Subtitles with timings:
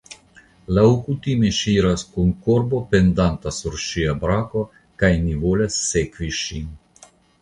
[0.75, 4.65] Laŭkutime ŝi iras kun korbo pendanta sur ŝia brako,
[5.03, 6.73] kaj ni volas sekvi ŝin.